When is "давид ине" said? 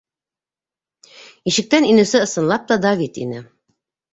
2.87-3.45